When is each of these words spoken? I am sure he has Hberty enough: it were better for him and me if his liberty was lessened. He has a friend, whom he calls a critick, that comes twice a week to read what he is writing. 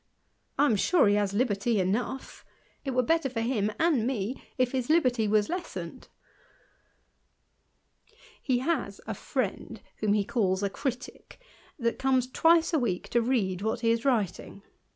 I 0.57 0.65
am 0.65 0.77
sure 0.77 1.07
he 1.07 1.13
has 1.13 1.31
Hberty 1.31 1.77
enough: 1.77 2.43
it 2.83 2.89
were 2.89 3.03
better 3.03 3.29
for 3.29 3.41
him 3.41 3.71
and 3.79 4.07
me 4.07 4.41
if 4.57 4.71
his 4.71 4.89
liberty 4.89 5.27
was 5.27 5.47
lessened. 5.47 6.07
He 8.41 8.57
has 8.65 8.99
a 9.05 9.13
friend, 9.13 9.79
whom 9.97 10.13
he 10.13 10.25
calls 10.25 10.63
a 10.63 10.71
critick, 10.71 11.39
that 11.77 11.99
comes 11.99 12.25
twice 12.27 12.73
a 12.73 12.79
week 12.79 13.09
to 13.09 13.21
read 13.21 13.61
what 13.61 13.81
he 13.81 13.91
is 13.91 14.03
writing. 14.03 14.63